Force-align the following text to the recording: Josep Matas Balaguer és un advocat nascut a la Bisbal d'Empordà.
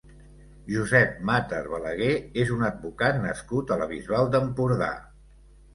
Josep 0.75 1.19
Matas 1.31 1.69
Balaguer 1.75 2.09
és 2.45 2.55
un 2.57 2.67
advocat 2.71 3.23
nascut 3.29 3.77
a 3.77 3.79
la 3.85 3.91
Bisbal 3.95 4.35
d'Empordà. 4.37 4.95